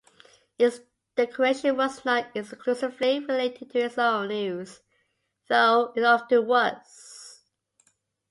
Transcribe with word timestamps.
Its 0.57 0.79
decoration 1.15 1.77
was 1.77 2.03
not 2.03 2.25
exclusively 2.35 3.19
related 3.19 3.69
to 3.69 3.77
its 3.81 3.99
own 3.99 4.31
use, 4.31 4.81
though 5.47 5.93
it 5.95 6.03
often 6.03 6.47
was. 6.47 7.43